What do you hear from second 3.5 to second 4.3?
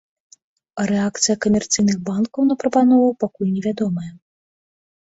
невядомая.